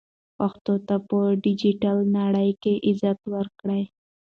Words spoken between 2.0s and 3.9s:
نړۍ کې عزت ورکړئ.